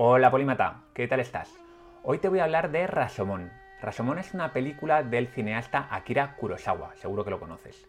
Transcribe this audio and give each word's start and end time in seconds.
Hola 0.00 0.30
Polímata, 0.30 0.84
¿qué 0.94 1.08
tal 1.08 1.18
estás? 1.18 1.52
Hoy 2.04 2.18
te 2.18 2.28
voy 2.28 2.38
a 2.38 2.44
hablar 2.44 2.70
de 2.70 2.86
Rashomon. 2.86 3.50
Rashomon 3.80 4.20
es 4.20 4.32
una 4.32 4.52
película 4.52 5.02
del 5.02 5.26
cineasta 5.26 5.88
Akira 5.90 6.36
Kurosawa, 6.36 6.94
seguro 6.94 7.24
que 7.24 7.32
lo 7.32 7.40
conoces. 7.40 7.84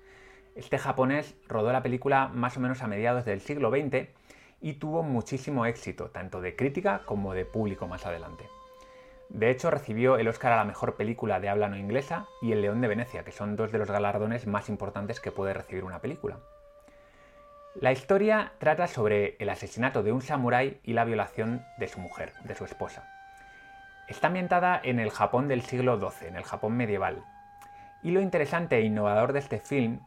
Este 0.56 0.80
japonés 0.80 1.36
rodó 1.48 1.72
la 1.72 1.84
película 1.84 2.28
más 2.30 2.58
o 2.58 2.62
menos 2.62 2.82
a 2.82 2.88
mediados 2.88 3.26
del 3.26 3.42
siglo 3.42 3.70
XX 3.70 4.08
y 4.60 4.74
tuvo 4.80 5.04
muchísimo 5.04 5.68
éxito, 5.68 6.10
tanto 6.10 6.42
de 6.42 6.56
crítica 6.56 7.04
como 7.06 7.36
de 7.36 7.46
público 7.46 7.88
más 7.88 8.08
adelante. 8.08 8.50
De 9.30 9.52
hecho, 9.52 9.70
recibió 9.70 10.18
el 10.18 10.30
Oscar 10.30 10.54
a 10.54 10.58
la 10.58 10.66
mejor 10.66 10.96
película 10.96 11.40
de 11.40 11.50
habla 11.50 11.70
no 11.70 11.78
inglesa 11.78 12.26
y 12.42 12.54
el 12.54 12.64
León 12.64 12.82
de 12.82 12.88
Venecia, 12.88 13.24
que 13.24 13.32
son 13.32 13.56
dos 13.56 13.72
de 13.72 13.78
los 13.78 13.92
galardones 13.92 14.48
más 14.48 14.68
importantes 14.70 15.20
que 15.20 15.32
puede 15.32 15.54
recibir 15.54 15.84
una 15.84 16.02
película. 16.02 16.40
La 17.82 17.94
historia 17.94 18.52
trata 18.58 18.88
sobre 18.88 19.38
el 19.40 19.48
asesinato 19.48 20.04
de 20.04 20.12
un 20.12 20.22
samurái 20.22 20.82
y 20.84 20.92
la 20.92 21.06
violación 21.06 21.66
de 21.78 21.88
su 21.88 22.02
mujer, 22.02 22.34
de 22.44 22.54
su 22.54 22.66
esposa. 22.66 23.08
Está 24.10 24.28
ambientada 24.28 24.82
en 24.84 25.00
el 25.00 25.12
Japón 25.12 25.48
del 25.48 25.62
siglo 25.62 25.98
XII, 25.98 26.28
en 26.28 26.36
el 26.36 26.44
Japón 26.44 26.76
medieval. 26.76 27.24
Y 28.04 28.12
lo 28.12 28.20
interesante 28.20 28.76
e 28.76 28.82
innovador 28.82 29.32
de 29.32 29.40
este 29.40 29.62
film 29.62 30.02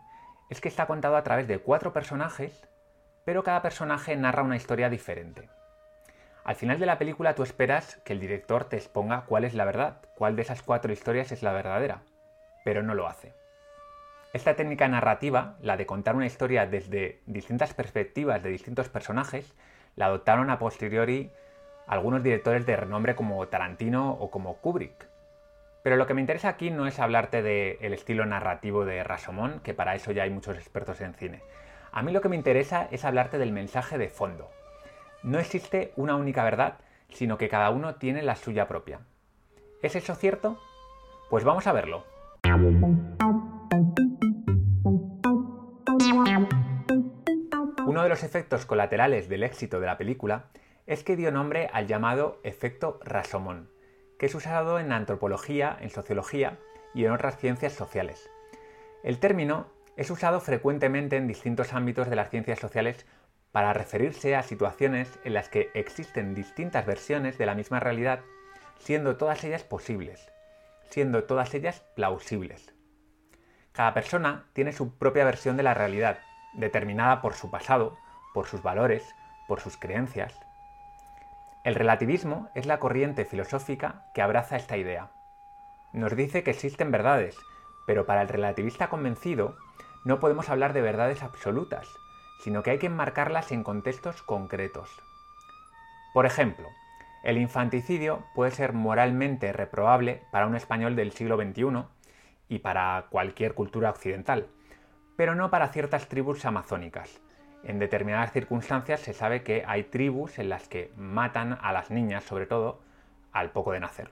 es 0.51 0.61
que 0.61 0.69
está 0.69 0.85
contado 0.85 1.16
a 1.16 1.23
través 1.23 1.49
de 1.49 1.61
cuatro 1.61 1.95
personajes, 1.95 2.69
pero 3.25 3.43
cada 3.43 3.63
personaje 3.63 4.15
narra 4.16 4.43
una 4.43 4.57
historia 4.57 4.91
diferente. 4.91 5.49
Al 6.45 6.57
final 6.57 6.79
de 6.79 6.85
la 6.85 6.99
película 6.99 7.35
tú 7.35 7.43
esperas 7.43 8.02
que 8.05 8.13
el 8.13 8.21
director 8.21 8.65
te 8.65 8.77
exponga 8.77 9.25
cuál 9.25 9.45
es 9.45 9.55
la 9.55 9.65
verdad, 9.65 10.02
cuál 10.19 10.37
de 10.37 10.43
esas 10.43 10.61
cuatro 10.61 10.93
historias 10.93 11.33
es 11.33 11.43
la 11.43 11.55
verdadera, 11.55 12.02
pero 12.66 12.83
no 12.83 12.95
lo 12.95 13.09
hace. 13.09 13.33
Esta 14.33 14.57
técnica 14.57 14.89
narrativa, 14.89 15.57
la 15.61 15.77
de 15.77 15.85
contar 15.85 16.17
una 16.17 16.25
historia 16.25 16.67
desde 16.67 17.21
distintas 17.27 17.75
perspectivas 17.75 18.43
de 18.43 18.49
distintos 18.49 18.89
personajes, 18.89 19.55
la 19.95 20.07
adoptaron 20.07 20.49
a 20.49 20.59
posteriori 20.59 21.31
algunos 21.87 22.23
directores 22.23 22.65
de 22.65 22.77
renombre 22.77 23.15
como 23.15 23.47
Tarantino 23.49 24.13
o 24.13 24.31
como 24.31 24.57
Kubrick. 24.57 25.07
Pero 25.83 25.97
lo 25.97 26.07
que 26.07 26.15
me 26.15 26.23
interesa 26.23 26.49
aquí 26.49 26.71
no 26.71 26.87
es 26.87 26.99
hablarte 26.99 27.43
del 27.43 27.93
estilo 27.93 28.24
narrativo 28.24 28.87
de 28.87 29.05
Rasomón, 29.05 29.61
que 29.61 29.74
para 29.74 29.95
eso 29.97 30.13
ya 30.13 30.23
hay 30.23 30.30
muchos 30.30 30.57
expertos 30.57 31.02
en 31.02 31.13
cine. 31.13 31.43
A 31.91 32.02
mí 32.02 32.11
lo 32.11 32.23
que 32.23 32.30
me 32.30 32.37
interesa 32.37 32.89
es 32.91 33.05
hablarte 33.05 33.37
del 33.37 33.52
mensaje 33.52 33.99
de 33.99 34.09
fondo. 34.09 34.51
No 35.23 35.41
existe 35.41 35.93
una 35.95 36.17
única 36.17 36.43
verdad, 36.43 36.79
sino 37.11 37.37
que 37.37 37.51
cada 37.51 37.69
uno 37.69 37.96
tiene 37.96 38.23
la 38.23 38.37
suya 38.37 38.67
propia. 38.67 39.01
¿Es 39.83 39.95
eso 39.95 40.15
cierto? 40.15 40.59
Pues 41.29 41.45
vamos 41.45 41.67
a 41.67 41.73
verlo. 41.73 42.07
Uno 47.93 48.04
de 48.04 48.09
los 48.09 48.23
efectos 48.23 48.65
colaterales 48.65 49.29
del 49.29 49.43
éxito 49.43 49.79
de 49.79 49.85
la 49.85 49.98
película 49.98 50.46
es 50.87 51.04
que 51.04 51.15
dio 51.15 51.30
nombre 51.30 51.68
al 51.74 51.87
llamado 51.87 52.40
efecto 52.43 52.99
Rasomón, 53.04 53.68
que 54.18 54.24
es 54.24 54.34
usado 54.34 54.79
en 54.79 54.93
antropología, 54.93 55.76
en 55.79 55.90
sociología 55.90 56.59
y 56.95 57.04
en 57.04 57.12
otras 57.12 57.37
ciencias 57.37 57.74
sociales. 57.74 58.30
El 59.04 59.18
término 59.18 59.66
es 59.99 60.10
usado 60.10 60.40
frecuentemente 60.40 61.18
en 61.18 61.29
distintos 61.29 61.74
ámbitos 61.74 62.09
de 62.09 62.16
las 62.16 62.30
ciencias 62.30 62.59
sociales 62.59 63.04
para 63.51 63.74
referirse 63.74 64.37
a 64.37 64.43
situaciones 64.43 65.19
en 65.25 65.34
las 65.34 65.50
que 65.50 65.69
existen 65.75 66.34
distintas 66.34 66.87
versiones 66.87 67.37
de 67.37 67.44
la 67.44 67.54
misma 67.54 67.78
realidad, 67.78 68.21
siendo 68.78 69.19
todas 69.19 69.44
ellas 69.44 69.65
posibles, 69.65 70.32
siendo 70.88 71.25
todas 71.25 71.53
ellas 71.53 71.84
plausibles. 71.94 72.72
Cada 73.72 73.93
persona 73.93 74.47
tiene 74.54 74.72
su 74.72 74.97
propia 74.97 75.27
versión 75.27 75.59
de 75.59 75.62
la 75.62 75.75
realidad, 75.75 76.21
determinada 76.53 77.21
por 77.22 77.34
su 77.34 77.50
pasado, 77.50 77.97
por 78.34 78.47
sus 78.47 78.62
valores, 78.62 79.15
por 79.47 79.61
sus 79.61 79.77
creencias. 79.77 80.34
El 81.65 81.75
relativismo 81.75 82.49
es 82.55 82.67
la 82.67 82.78
corriente 82.78 83.25
filosófica 83.25 84.06
que 84.15 84.22
abraza 84.22 84.56
esta 84.56 84.77
idea. 84.77 85.11
Nos 85.93 86.17
dice 86.17 86.43
que 86.43 86.50
existen 86.50 86.91
verdades, 86.91 87.37
pero 87.87 88.06
para 88.06 88.23
el 88.23 88.28
relativista 88.28 88.89
convencido 88.89 89.57
no 90.05 90.19
podemos 90.19 90.49
hablar 90.49 90.73
de 90.73 90.83
verdades 90.83 91.23
absolutas, 91.23 91.87
sino 92.43 92.62
que 92.62 92.71
hay 92.71 92.79
que 92.79 92.87
enmarcarlas 92.87 93.53
en 93.53 93.62
contextos 93.62 94.23
concretos. 94.23 94.91
Por 96.12 96.27
ejemplo, 96.27 96.69
el 97.23 97.39
infanticidio 97.39 98.25
puede 98.35 98.51
ser 98.51 98.73
moralmente 98.73 99.53
reprobable 99.53 100.23
para 100.33 100.47
un 100.47 100.57
español 100.57 100.97
del 100.97 101.12
siglo 101.12 101.37
XXI 101.37 101.85
y 102.49 102.59
para 102.59 103.07
cualquier 103.11 103.55
cultura 103.55 103.91
occidental, 103.91 104.49
pero 105.17 105.34
no 105.34 105.50
para 105.50 105.69
ciertas 105.69 106.09
tribus 106.09 106.45
amazónicas. 106.45 107.21
En 107.65 107.78
determinadas 107.78 108.33
circunstancias 108.33 109.00
se 109.00 109.12
sabe 109.12 109.43
que 109.43 109.65
hay 109.67 109.84
tribus 109.84 110.39
en 110.39 110.49
las 110.49 110.69
que 110.69 110.93
matan 110.97 111.59
a 111.61 111.73
las 111.73 111.91
niñas, 111.91 112.25
sobre 112.25 112.47
todo, 112.47 112.81
al 113.33 113.50
poco 113.50 113.73
de 113.73 113.81
nacer. 113.81 114.11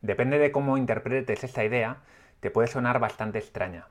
Depende 0.00 0.38
de 0.38 0.52
cómo 0.52 0.76
interpretes 0.76 1.44
esta 1.44 1.64
idea, 1.64 1.98
te 2.40 2.50
puede 2.50 2.68
sonar 2.68 3.00
bastante 3.00 3.38
extraña, 3.38 3.86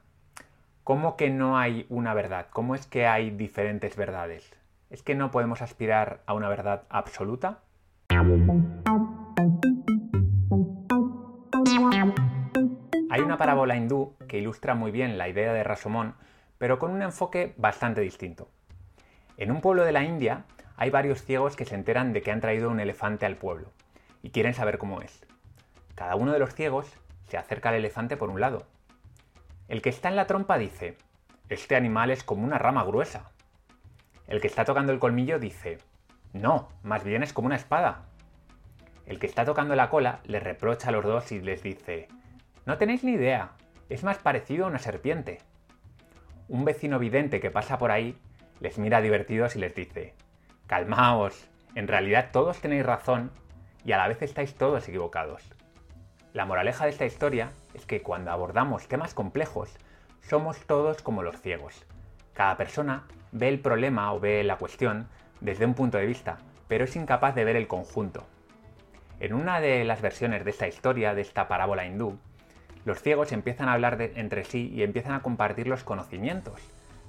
¿Cómo 0.88 1.18
que 1.18 1.30
no 1.30 1.58
hay 1.58 1.86
una 1.90 2.14
verdad? 2.14 2.48
¿Cómo 2.50 2.74
es 2.74 2.88
que 2.88 3.06
hay 3.06 3.30
diferentes 3.30 3.98
verdades? 3.98 4.50
¿Es 4.90 5.04
que 5.04 5.16
no 5.16 5.32
podemos 5.32 5.62
aspirar 5.62 6.22
a 6.26 6.34
una 6.34 6.48
verdad 6.48 6.84
absoluta? 6.90 7.60
Hay 13.18 13.24
una 13.24 13.38
parábola 13.38 13.76
hindú 13.76 14.16
que 14.28 14.38
ilustra 14.38 14.76
muy 14.76 14.92
bien 14.92 15.18
la 15.18 15.28
idea 15.28 15.52
de 15.52 15.64
Rasomón, 15.64 16.16
pero 16.58 16.80
con 16.80 16.92
un 16.92 17.02
enfoque 17.02 17.54
bastante 17.58 18.02
distinto. 18.02 18.48
En 19.38 19.52
un 19.52 19.62
pueblo 19.62 19.84
de 19.84 19.92
la 19.92 20.04
India 20.04 20.46
hay 20.76 20.90
varios 20.90 21.24
ciegos 21.24 21.56
que 21.56 21.66
se 21.66 21.76
enteran 21.76 22.14
de 22.14 22.22
que 22.22 22.32
han 22.32 22.42
traído 22.42 22.70
un 22.70 22.80
elefante 22.80 23.26
al 23.26 23.36
pueblo 23.36 23.72
y 24.22 24.30
quieren 24.30 24.54
saber 24.54 24.78
cómo 24.78 25.02
es. 25.02 25.26
Cada 25.96 26.16
uno 26.16 26.32
de 26.32 26.40
los 26.40 26.54
ciegos 26.54 26.92
se 27.28 27.38
acerca 27.38 27.70
al 27.70 27.76
elefante 27.76 28.18
por 28.18 28.30
un 28.30 28.40
lado 28.40 28.66
el 29.68 29.82
que 29.82 29.90
está 29.90 30.08
en 30.08 30.16
la 30.16 30.28
trompa 30.28 30.58
dice, 30.58 30.98
este 31.50 31.76
animal 31.76 32.10
es 32.10 32.24
como 32.24 32.46
una 32.46 32.58
rama 32.58 32.86
gruesa. 32.86 33.32
El 34.28 34.40
que 34.40 34.48
está 34.48 34.64
tocando 34.64 34.94
el 34.94 35.00
colmillo 35.00 35.40
dice, 35.40 35.80
no, 36.32 36.70
más 36.84 37.04
bien 37.04 37.22
es 37.22 37.34
como 37.34 37.48
una 37.48 37.58
espada. 37.58 38.06
El 39.06 39.20
que 39.20 39.28
está 39.28 39.44
tocando 39.44 39.76
la 39.76 39.90
cola 39.90 40.22
le 40.24 40.40
reprocha 40.40 40.88
a 40.88 40.92
los 40.94 41.04
dos 41.04 41.34
y 41.34 41.42
les 41.42 41.64
dice, 41.64 42.08
no 42.68 42.78
tenéis 42.78 43.06
ni 43.06 43.14
idea, 43.14 43.52
es 43.88 44.04
más 44.04 44.18
parecido 44.18 44.66
a 44.66 44.68
una 44.68 44.78
serpiente. 44.78 45.38
Un 46.50 46.66
vecino 46.66 47.00
vidente 47.00 47.40
que 47.40 47.50
pasa 47.50 47.78
por 47.78 47.92
ahí 47.92 48.18
les 48.60 48.78
mira 48.78 49.00
divertidos 49.00 49.56
y 49.56 49.60
les 49.60 49.74
dice, 49.74 50.16
calmaos, 50.68 51.48
en 51.76 51.88
realidad 51.88 52.32
todos 52.34 52.60
tenéis 52.60 52.86
razón 52.86 53.32
y 53.86 53.94
a 53.94 53.98
la 53.98 54.10
vez 54.10 54.22
estáis 54.22 54.54
todos 54.56 54.86
equivocados. 54.90 55.44
La 56.34 56.46
moraleja 56.46 56.84
de 56.84 56.90
esta 56.90 57.06
historia 57.06 57.52
es 57.74 57.86
que 57.86 58.02
cuando 58.02 58.32
abordamos 58.32 58.90
temas 58.90 59.14
complejos, 59.14 59.74
somos 60.20 60.60
todos 60.66 61.02
como 61.02 61.24
los 61.24 61.40
ciegos. 61.40 61.86
Cada 62.34 62.58
persona 62.58 63.08
ve 63.32 63.48
el 63.48 63.62
problema 63.62 64.12
o 64.12 64.20
ve 64.20 64.44
la 64.44 64.58
cuestión 64.58 65.08
desde 65.40 65.66
un 65.66 65.74
punto 65.74 66.00
de 66.00 66.06
vista, 66.06 66.40
pero 66.68 66.84
es 66.84 66.98
incapaz 66.98 67.34
de 67.34 67.46
ver 67.46 67.56
el 67.56 67.70
conjunto. 67.70 68.28
En 69.22 69.34
una 69.34 69.62
de 69.62 69.86
las 69.86 70.02
versiones 70.02 70.44
de 70.44 70.52
esta 70.52 70.68
historia, 70.68 71.16
de 71.16 71.22
esta 71.22 71.48
parábola 71.48 71.86
hindú, 71.86 72.20
los 72.88 73.02
ciegos 73.02 73.34
empiezan 73.34 73.68
a 73.68 73.74
hablar 73.74 74.02
entre 74.16 74.46
sí 74.46 74.72
y 74.74 74.82
empiezan 74.82 75.12
a 75.12 75.20
compartir 75.22 75.68
los 75.68 75.84
conocimientos. 75.84 76.62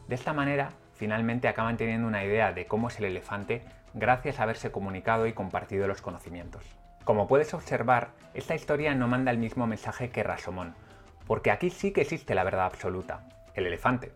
De 0.09 0.17
esta 0.17 0.33
manera, 0.33 0.73
finalmente 0.95 1.47
acaban 1.47 1.77
teniendo 1.77 2.09
una 2.09 2.25
idea 2.25 2.53
de 2.53 2.67
cómo 2.67 2.89
es 2.89 2.99
el 2.99 3.05
elefante 3.05 3.63
gracias 3.95 4.41
a 4.41 4.43
haberse 4.43 4.73
comunicado 4.73 5.29
y 5.29 5.35
compartido 5.35 5.87
los 5.87 6.03
conocimientos. 6.03 6.65
Como 7.05 7.29
puedes 7.29 7.55
observar, 7.55 8.09
esta 8.35 8.57
historia 8.57 8.93
no 8.97 9.07
manda 9.07 9.31
el 9.31 9.39
mismo 9.39 9.69
mensaje 9.69 10.11
que 10.11 10.25
Rasomón, 10.25 10.75
porque 11.29 11.53
aquí 11.53 11.71
sí 11.71 11.93
que 11.93 12.01
existe 12.01 12.35
la 12.35 12.43
verdad 12.43 12.67
absoluta, 12.67 13.29
el 13.55 13.65
elefante. 13.65 14.11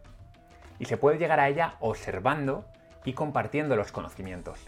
Y 0.81 0.87
se 0.87 0.97
puede 0.97 1.19
llegar 1.19 1.39
a 1.39 1.49
ella 1.49 1.77
observando 1.79 2.65
y 3.05 3.13
compartiendo 3.13 3.77
los 3.77 3.93
conocimientos. 3.93 4.59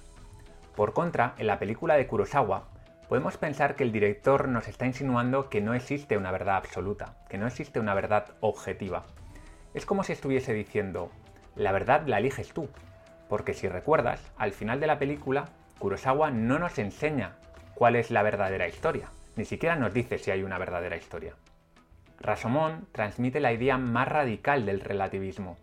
Por 0.76 0.92
contra, 0.92 1.34
en 1.38 1.48
la 1.48 1.58
película 1.58 1.96
de 1.96 2.06
Kurosawa, 2.06 2.68
podemos 3.08 3.36
pensar 3.36 3.76
que 3.76 3.84
el 3.84 3.92
director 3.92 4.48
nos 4.48 4.68
está 4.68 4.86
insinuando 4.86 5.48
que 5.48 5.60
no 5.60 5.74
existe 5.74 6.16
una 6.16 6.32
verdad 6.32 6.56
absoluta, 6.56 7.16
que 7.28 7.38
no 7.38 7.46
existe 7.46 7.80
una 7.80 7.94
verdad 7.94 8.34
objetiva. 8.40 9.04
Es 9.74 9.86
como 9.86 10.04
si 10.04 10.12
estuviese 10.12 10.52
diciendo, 10.52 11.10
la 11.56 11.72
verdad 11.72 12.06
la 12.06 12.18
eliges 12.18 12.52
tú, 12.52 12.68
porque 13.28 13.54
si 13.54 13.68
recuerdas, 13.68 14.20
al 14.36 14.52
final 14.52 14.80
de 14.80 14.86
la 14.86 14.98
película, 14.98 15.48
Kurosawa 15.78 16.30
no 16.30 16.58
nos 16.58 16.78
enseña 16.78 17.36
cuál 17.74 17.96
es 17.96 18.10
la 18.10 18.22
verdadera 18.22 18.68
historia. 18.68 19.10
Ni 19.36 19.44
siquiera 19.44 19.76
nos 19.76 19.92
dice 19.92 20.18
si 20.18 20.30
hay 20.30 20.42
una 20.42 20.58
verdadera 20.58 20.96
historia. 20.96 21.34
Rasomón 22.20 22.86
transmite 22.92 23.40
la 23.40 23.52
idea 23.52 23.76
más 23.76 24.08
radical 24.08 24.64
del 24.64 24.80
relativismo, 24.80 25.58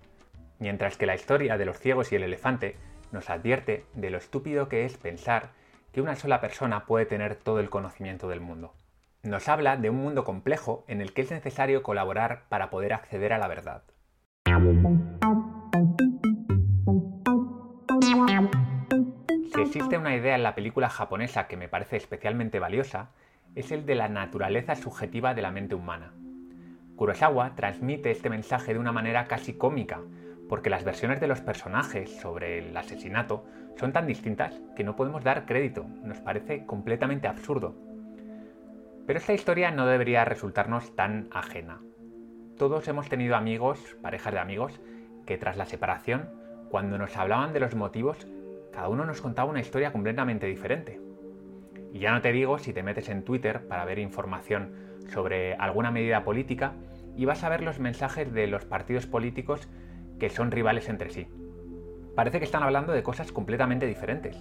mientras 0.60 0.98
que 0.98 1.06
la 1.06 1.16
historia 1.16 1.58
de 1.58 1.66
los 1.66 1.80
ciegos 1.80 2.12
y 2.12 2.16
el 2.16 2.24
elefante 2.24 2.76
nos 3.12 3.30
advierte 3.30 3.86
de 3.94 4.10
lo 4.10 4.18
estúpido 4.18 4.70
que 4.70 4.86
es 4.86 4.98
pensar 4.98 5.50
que 5.92 6.02
una 6.02 6.16
sola 6.16 6.40
persona 6.40 6.86
puede 6.86 7.06
tener 7.06 7.36
todo 7.36 7.60
el 7.60 7.70
conocimiento 7.70 8.30
del 8.30 8.40
mundo. 8.40 8.74
Nos 9.24 9.50
habla 9.50 9.78
de 9.78 9.90
un 9.90 9.98
mundo 9.98 10.24
complejo 10.24 10.84
en 10.88 11.02
el 11.02 11.14
que 11.14 11.22
es 11.22 11.32
necesario 11.32 11.84
colaborar 11.84 12.44
para 12.50 12.70
poder 12.70 12.94
acceder 12.94 13.34
a 13.34 13.38
la 13.38 13.48
verdad. 13.48 13.84
Si 19.54 19.62
existe 19.62 19.98
una 19.98 20.16
idea 20.16 20.36
en 20.36 20.44
la 20.44 20.56
película 20.56 20.90
japonesa 20.90 21.48
que 21.48 21.58
me 21.58 21.68
parece 21.68 21.98
especialmente 21.98 22.60
valiosa, 22.60 23.10
es 23.54 23.72
el 23.72 23.86
de 23.86 23.96
la 23.96 24.08
naturaleza 24.08 24.76
subjetiva 24.76 25.34
de 25.34 25.42
la 25.42 25.52
mente 25.52 25.76
humana. 25.76 26.14
Kurosawa 26.96 27.56
transmite 27.56 28.12
este 28.12 28.30
mensaje 28.30 28.74
de 28.74 28.80
una 28.80 28.92
manera 28.92 29.28
casi 29.28 29.54
cómica, 29.54 30.00
porque 30.48 30.70
las 30.70 30.84
versiones 30.84 31.20
de 31.20 31.28
los 31.28 31.42
personajes 31.42 32.20
sobre 32.20 32.60
el 32.60 32.76
asesinato 32.76 33.46
son 33.78 33.94
tan 33.94 34.08
distintas 34.08 34.62
que 34.76 34.84
no 34.84 34.96
podemos 34.96 35.24
dar 35.24 35.46
crédito, 35.46 35.86
nos 36.04 36.20
parece 36.20 36.66
completamente 36.66 37.28
absurdo. 37.28 37.76
Pero 39.08 39.20
esta 39.20 39.34
historia 39.34 39.72
no 39.72 39.86
debería 39.88 40.26
resultarnos 40.26 40.96
tan 40.96 41.28
ajena. 41.32 41.82
Todos 42.58 42.88
hemos 42.88 43.10
tenido 43.10 43.36
amigos, 43.36 43.98
parejas 44.02 44.34
de 44.34 44.40
amigos, 44.40 44.80
que 45.26 45.38
tras 45.38 45.58
la 45.58 45.66
separación, 45.66 46.30
cuando 46.70 46.98
nos 46.98 47.18
hablaban 47.18 47.54
de 47.54 47.60
los 47.60 47.76
motivos, 47.76 48.28
cada 48.72 48.88
uno 48.88 49.06
nos 49.06 49.22
contaba 49.22 49.50
una 49.50 49.60
historia 49.60 49.92
completamente 49.92 50.48
diferente. 50.48 51.02
Y 51.92 52.00
ya 52.00 52.12
no 52.12 52.22
te 52.22 52.32
digo 52.32 52.58
si 52.58 52.74
te 52.74 52.84
metes 52.84 53.10
en 53.10 53.24
Twitter 53.24 53.68
para 53.68 53.86
ver 53.86 54.00
información 54.00 54.74
sobre 55.10 55.56
alguna 55.56 55.92
medida 55.92 56.24
política 56.24 56.74
y 57.18 57.26
vas 57.26 57.44
a 57.44 57.50
ver 57.50 57.64
los 57.64 57.80
mensajes 57.80 58.32
de 58.32 58.48
los 58.48 58.66
partidos 58.66 59.08
políticos 59.08 59.68
que 60.20 60.30
son 60.30 60.52
rivales 60.52 60.88
entre 60.88 61.10
sí. 61.10 61.28
Parece 62.16 62.40
que 62.40 62.46
están 62.46 62.64
hablando 62.64 62.92
de 62.92 63.04
cosas 63.04 63.32
completamente 63.32 63.88
diferentes. 63.88 64.38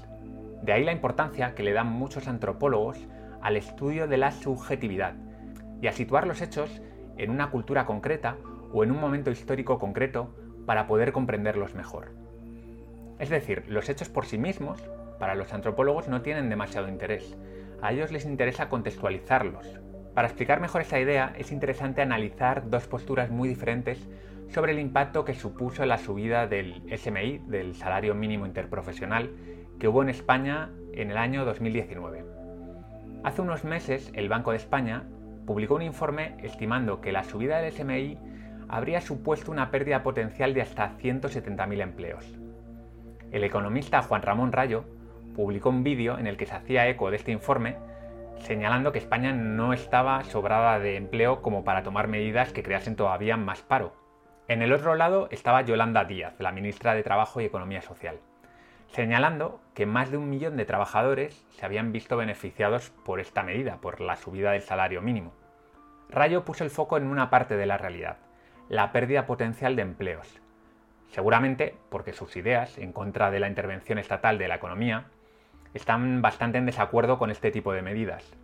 De 0.63 0.73
ahí 0.73 0.85
la 0.85 0.93
importancia 0.93 1.55
que 1.55 1.63
le 1.63 1.73
dan 1.73 1.87
muchos 1.87 2.27
antropólogos 2.27 2.99
al 3.41 3.57
estudio 3.57 4.09
de 4.09 4.17
la 4.17 4.33
subjetividad 4.33 5.15
y 5.81 5.87
a 5.87 5.93
situar 5.93 6.27
los 6.27 6.43
hechos 6.43 6.83
en 7.17 7.31
una 7.31 7.51
cultura 7.51 7.87
concreta 7.87 8.37
o 8.73 8.83
en 8.83 8.91
un 8.91 9.01
momento 9.01 9.31
histórico 9.31 9.79
concreto 9.79 10.35
para 10.67 10.87
poder 10.87 11.13
comprenderlos 11.13 11.75
mejor. 11.75 12.13
Es 13.19 13.29
decir, 13.29 13.65
los 13.69 13.89
hechos 13.89 14.09
por 14.09 14.27
sí 14.27 14.37
mismos, 14.37 14.83
para 15.19 15.35
los 15.35 15.53
antropólogos, 15.53 16.09
no 16.09 16.23
tienen 16.23 16.49
demasiado 16.49 16.89
interés. 16.89 17.37
A 17.83 17.93
ellos 17.93 18.11
les 18.11 18.25
interesa 18.25 18.69
contextualizarlos. 18.69 19.81
Para 20.15 20.27
explicar 20.27 20.61
mejor 20.61 20.81
esta 20.81 20.99
idea, 20.99 21.35
es 21.39 21.53
interesante 21.53 22.03
analizar 22.03 22.69
dos 22.69 22.87
posturas 22.87 23.31
muy 23.31 23.49
diferentes 23.49 24.09
sobre 24.51 24.73
el 24.73 24.81
impacto 24.81 25.25
que 25.25 25.35
supuso 25.35 25.87
la 25.87 25.99
subida 25.99 26.47
del 26.47 26.83
SMI, 26.97 27.39
del 27.47 27.75
salario 27.77 28.15
mínimo 28.15 28.47
interprofesional, 28.47 29.31
que 29.79 29.89
hubo 29.89 30.03
en 30.03 30.09
España 30.09 30.71
en 30.93 31.11
el 31.11 31.17
año 31.17 31.45
2019. 31.45 32.25
Hace 33.23 33.43
unos 33.43 33.65
meses, 33.65 34.11
el 34.15 34.29
Banco 34.29 34.51
de 34.51 34.57
España 34.57 35.05
publicó 35.47 35.77
un 35.77 35.83
informe 35.83 36.35
estimando 36.43 37.01
que 37.01 37.13
la 37.13 37.25
subida 37.25 37.59
del 37.59 37.73
SMI 37.73 38.19
habría 38.69 39.01
supuesto 39.01 39.53
una 39.53 39.71
pérdida 39.71 40.03
potencial 40.03 40.53
de 40.53 40.63
hasta 40.63 40.97
170.000 40.99 41.81
empleos. 41.81 42.39
El 43.31 43.45
economista 43.45 44.03
Juan 44.03 44.23
Ramón 44.23 44.53
Rayo 44.53 44.85
publicó 45.35 45.69
un 45.71 45.85
vídeo 45.85 46.19
en 46.19 46.27
el 46.27 46.37
que 46.37 46.47
se 46.47 46.55
hacía 46.55 46.89
eco 46.89 47.11
de 47.11 47.17
este 47.17 47.31
informe, 47.31 47.77
señalando 48.39 48.91
que 48.91 48.99
España 48.99 49.33
no 49.33 49.73
estaba 49.73 50.25
sobrada 50.25 50.79
de 50.79 50.97
empleo 50.97 51.41
como 51.41 51.63
para 51.63 51.83
tomar 51.83 52.09
medidas 52.09 52.53
que 52.53 52.63
creasen 52.63 52.97
todavía 52.97 53.37
más 53.37 53.63
paro. 53.63 54.00
En 54.51 54.63
el 54.63 54.73
otro 54.73 54.97
lado 54.97 55.29
estaba 55.31 55.63
Yolanda 55.63 56.05
Díaz, 56.05 56.35
la 56.41 56.51
ministra 56.51 56.95
de 56.95 57.05
Trabajo 57.05 57.41
y 57.41 57.45
Economía 57.45 57.81
Social 57.81 58.19
señalando 58.93 59.61
que 59.75 59.87
más 59.87 60.11
de 60.11 60.17
un 60.17 60.29
millón 60.29 60.57
de 60.57 60.65
trabajadores 60.65 61.47
se 61.51 61.65
habían 61.65 61.93
visto 61.93 62.17
beneficiados 62.17 62.91
por 63.05 63.21
esta 63.21 63.43
medida, 63.43 63.77
por 63.77 64.01
la 64.01 64.17
subida 64.17 64.53
del 64.53 64.63
salario 64.63 65.01
mínimo. 65.01 65.33
Rayo 66.09 66.45
puso 66.45 66.65
el 66.65 66.71
foco 66.71 66.97
en 66.97 67.07
una 67.07 67.31
parte 67.31 67.57
de 67.57 67.67
la 67.67 67.79
realidad, 67.79 68.17
la 68.69 68.93
pérdida 68.93 69.27
potencial 69.27 69.77
de 69.77 69.83
empleos. 69.83 70.41
Seguramente 71.11 71.77
porque 71.89 72.13
sus 72.13 72.37
ideas 72.37 72.79
en 72.79 72.93
contra 72.93 73.31
de 73.31 73.41
la 73.41 73.49
intervención 73.49 73.99
estatal 73.99 74.39
de 74.39 74.49
la 74.49 74.57
economía 74.57 75.05
están 75.73 76.21
bastante 76.23 76.59
en 76.59 76.67
desacuerdo 76.67 77.19
con 77.19 77.31
este 77.31 77.53
tipo 77.53 77.73
de 77.73 77.83
medidas. 77.83 78.37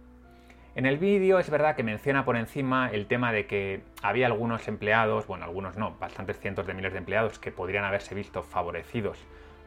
En 0.77 0.85
el 0.85 0.99
vídeo 0.99 1.39
es 1.39 1.49
verdad 1.49 1.75
que 1.75 1.83
menciona 1.83 2.27
por 2.27 2.37
encima 2.37 2.91
el 2.93 3.07
tema 3.07 3.33
de 3.33 3.47
que 3.47 3.81
había 4.03 4.27
algunos 4.27 4.69
empleados, 4.69 5.27
bueno, 5.27 5.47
algunos 5.47 5.79
no, 5.79 5.97
bastantes 5.99 6.39
cientos 6.39 6.67
de 6.67 6.75
miles 6.75 6.93
de 6.93 6.99
empleados 6.99 7.39
que 7.39 7.51
podrían 7.51 7.87
haberse 7.87 8.15
visto 8.15 8.43
favorecidos 8.43 9.17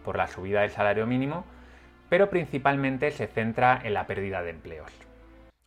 por 0.06 0.18
la 0.18 0.28
subida 0.28 0.62
del 0.62 0.70
salario 0.70 1.08
mínimo, 1.08 1.46
pero 2.10 2.30
principalmente 2.30 3.10
se 3.10 3.26
centra 3.26 3.82
en 3.84 3.96
la 3.96 4.06
pérdida 4.06 4.44
de 4.44 4.52
empleos. 4.52 4.92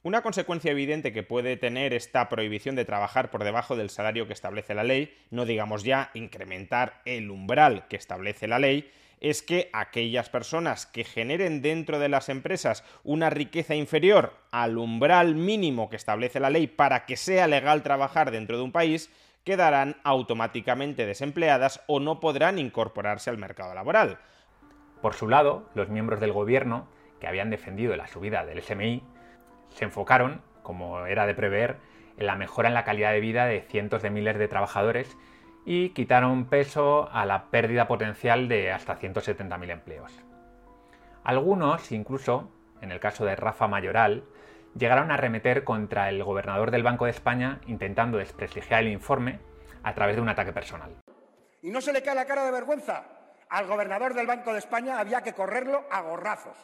Una 0.05 0.23
consecuencia 0.23 0.71
evidente 0.71 1.13
que 1.13 1.25
puede 1.25 1.57
tener 1.57 1.93
esta 1.93 2.29
prohibición 2.29 2.77
de 2.77 2.85
trabajar 2.85 3.33
por 3.33 3.43
debajo 3.43 3.75
del 3.75 3.91
salario 3.91 4.29
que 4.29 4.35
establece 4.35 4.77
la 4.77 4.85
ley, 4.85 5.13
no 5.33 5.45
digamos 5.45 5.83
ya 5.83 6.13
incrementar 6.15 7.01
el 7.05 7.33
umbral 7.33 7.89
que 7.89 7.97
establece 7.97 8.47
la 8.47 8.61
ley, 8.61 8.93
es 9.23 9.41
que 9.41 9.71
aquellas 9.73 10.29
personas 10.29 10.85
que 10.85 11.05
generen 11.05 11.63
dentro 11.63 12.01
de 12.01 12.09
las 12.09 12.29
empresas 12.29 12.85
una 13.05 13.31
riqueza 13.31 13.77
inferior 13.77 14.35
al 14.51 14.77
umbral 14.77 15.37
mínimo 15.37 15.89
que 15.89 15.97
establece 15.97 16.41
la 16.41 16.51
ley 16.51 16.67
para 16.67 17.07
que 17.07 17.17
sea 17.17 17.47
legal 17.47 17.85
trabajar 17.85 18.33
dentro 18.33 18.57
de 18.57 18.65
un 18.65 18.73
país, 18.73 19.11
quedarán 19.45 19.97
automáticamente 20.03 21.07
desempleadas 21.07 21.85
o 21.87 22.01
no 22.01 22.19
podrán 22.19 22.59
incorporarse 22.59 23.31
al 23.31 23.39
mercado 23.39 23.75
laboral. 23.75 24.19
Por 25.01 25.15
su 25.15 25.29
lado, 25.29 25.71
los 25.75 25.89
miembros 25.89 26.19
del 26.19 26.33
gobierno, 26.33 26.89
que 27.21 27.29
habían 27.29 27.51
defendido 27.51 27.95
la 27.95 28.09
subida 28.09 28.45
del 28.45 28.61
SMI, 28.61 29.05
se 29.69 29.85
enfocaron, 29.85 30.43
como 30.65 31.07
era 31.07 31.27
de 31.27 31.35
prever, 31.35 31.77
en 32.17 32.27
la 32.27 32.35
mejora 32.35 32.69
en 32.69 32.75
la 32.75 32.85
calidad 32.85 33.13
de 33.13 33.21
vida 33.21 33.47
de 33.47 33.63
cientos 33.63 34.03
de 34.03 34.11
miles 34.11 34.37
de 34.37 34.49
trabajadores 34.49 35.17
y 35.65 35.91
quitaron 35.91 36.47
peso 36.47 37.09
a 37.13 37.25
la 37.25 37.51
pérdida 37.51 37.87
potencial 37.87 38.49
de 38.49 38.73
hasta 38.73 38.99
170.000 38.99 39.71
empleos. 39.71 40.13
Algunos, 41.25 41.93
incluso, 41.93 42.51
en 42.81 42.91
el 42.91 43.01
caso 43.01 43.25
de 43.25 43.37
Rafa 43.37 43.69
Mayoral, 43.69 44.25
llegaron 44.77 45.11
a 45.11 45.17
remeter 45.17 45.65
contra 45.65 46.09
el 46.09 46.23
gobernador 46.25 46.71
del 46.71 46.83
Banco 46.83 47.05
de 47.05 47.13
España 47.13 47.61
intentando 47.67 48.19
desprestigiar 48.19 48.83
el 48.83 48.89
informe 48.89 49.39
a 49.83 49.95
través 49.95 50.17
de 50.17 50.23
un 50.23 50.29
ataque 50.29 50.53
personal. 50.53 50.97
Y 51.63 51.71
no 51.71 51.81
se 51.81 51.93
le 51.93 52.03
cae 52.03 52.15
la 52.15 52.25
cara 52.25 52.45
de 52.45 52.51
vergüenza. 52.51 53.05
Al 53.49 53.67
gobernador 53.67 54.15
del 54.15 54.27
Banco 54.27 54.53
de 54.53 54.59
España 54.59 54.99
había 54.99 55.21
que 55.21 55.35
correrlo 55.35 55.85
a 55.91 56.01
gorrazos, 56.01 56.57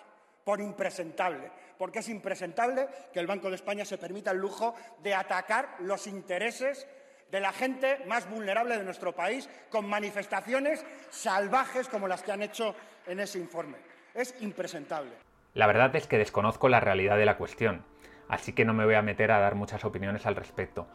por 0.44 0.60
impresentable, 0.60 1.50
porque 1.76 1.98
es 1.98 2.08
impresentable 2.08 2.88
que 3.12 3.20
el 3.20 3.26
Banco 3.26 3.50
de 3.50 3.56
España 3.56 3.84
se 3.84 3.98
permita 3.98 4.30
el 4.30 4.38
lujo 4.38 4.74
de 5.02 5.14
atacar 5.14 5.76
los 5.80 6.06
intereses 6.06 6.88
de 7.30 7.40
la 7.40 7.52
gente 7.52 8.04
más 8.06 8.28
vulnerable 8.28 8.76
de 8.78 8.84
nuestro 8.84 9.12
país 9.12 9.48
con 9.70 9.88
manifestaciones 9.88 10.84
salvajes 11.10 11.88
como 11.88 12.08
las 12.08 12.22
que 12.22 12.32
han 12.32 12.42
hecho 12.42 12.74
en 13.06 13.20
ese 13.20 13.38
informe. 13.38 13.78
Es 14.14 14.34
impresentable. 14.40 15.12
La 15.54 15.66
verdad 15.66 15.94
es 15.96 16.06
que 16.06 16.18
desconozco 16.18 16.68
la 16.68 16.80
realidad 16.80 17.16
de 17.16 17.26
la 17.26 17.36
cuestión 17.36 17.84
así 18.28 18.52
que 18.52 18.64
no 18.64 18.74
me 18.74 18.84
voy 18.84 18.94
a 18.94 19.02
meter 19.02 19.32
a 19.32 19.40
dar 19.40 19.54
muchas 19.54 19.84
opiniones 19.84 20.26
al 20.26 20.36
respecto. 20.36 20.86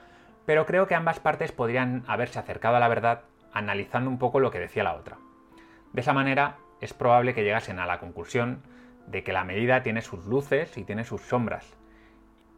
Pero 0.45 0.65
creo 0.65 0.87
que 0.87 0.95
ambas 0.95 1.19
partes 1.19 1.51
podrían 1.51 2.03
haberse 2.07 2.39
acercado 2.39 2.75
a 2.75 2.79
la 2.79 2.87
verdad 2.87 3.21
analizando 3.53 4.09
un 4.09 4.19
poco 4.19 4.39
lo 4.39 4.51
que 4.51 4.59
decía 4.59 4.83
la 4.83 4.95
otra. 4.95 5.17
De 5.91 6.01
esa 6.01 6.13
manera, 6.13 6.57
es 6.81 6.93
probable 6.93 7.33
que 7.33 7.43
llegasen 7.43 7.79
a 7.79 7.85
la 7.85 7.99
conclusión 7.99 8.61
de 9.07 9.23
que 9.23 9.33
la 9.33 9.43
medida 9.43 9.83
tiene 9.83 10.01
sus 10.01 10.25
luces 10.25 10.77
y 10.77 10.83
tiene 10.83 11.03
sus 11.03 11.21
sombras, 11.21 11.75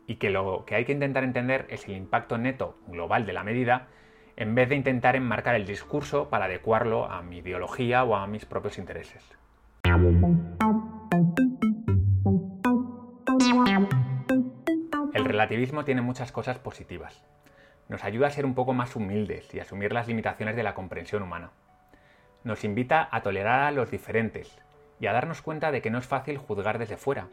y 0.08 0.16
que 0.16 0.30
lo 0.30 0.66
que 0.66 0.76
hay 0.76 0.86
que 0.86 0.92
intentar 0.92 1.24
entender 1.24 1.66
es 1.70 1.88
el 1.88 1.96
impacto 1.96 2.38
neto 2.38 2.78
global 2.88 3.26
de 3.26 3.34
la 3.34 3.44
medida 3.44 3.88
en 4.38 4.54
vez 4.54 4.70
de 4.70 4.76
intentar 4.76 5.16
enmarcar 5.16 5.56
el 5.56 5.66
discurso 5.66 6.30
para 6.30 6.46
adecuarlo 6.46 7.06
a 7.06 7.22
mi 7.22 7.38
ideología 7.38 8.04
o 8.04 8.16
a 8.16 8.28
mis 8.28 8.46
propios 8.46 8.78
intereses. 8.78 9.24
El 15.14 15.24
relativismo 15.24 15.86
tiene 15.86 16.02
muchas 16.02 16.32
cosas 16.32 16.60
positivas. 16.60 17.24
Nos 17.88 18.04
ayuda 18.04 18.28
a 18.28 18.32
ser 18.32 18.46
un 18.46 18.56
poco 18.56 18.74
más 18.74 18.96
humildes 18.96 19.54
y 19.54 19.60
asumir 19.60 19.94
las 19.94 20.08
limitaciones 20.08 20.56
de 20.56 20.64
la 20.64 20.74
comprensión 20.74 21.24
humana. 21.24 21.52
Nos 22.44 22.64
invita 22.64 23.08
a 23.12 23.22
tolerar 23.22 23.62
a 23.62 23.72
los 23.72 23.92
diferentes 23.92 24.60
y 25.00 25.08
a 25.08 25.14
darnos 25.14 25.42
cuenta 25.42 25.72
de 25.72 25.82
que 25.82 25.90
no 25.90 26.00
es 26.00 26.06
fácil 26.06 26.38
juzgar 26.38 26.78
desde 26.78 26.98
fuera. 26.98 27.30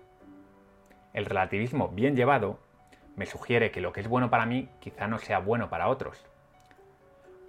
El 1.13 1.27
relativismo 1.27 1.89
bien 1.89 2.17
llevado 2.17 2.59
me 3.17 3.27
sugiere 3.27 3.71
que 3.71 3.81
lo 3.81 3.93
que 3.93 4.01
es 4.01 4.09
bueno 4.09 4.31
para 4.31 4.47
mí 4.47 4.69
quizá 4.81 5.07
no 5.07 5.19
sea 5.19 5.39
bueno 5.39 5.69
para 5.69 5.89
otros. 5.89 6.25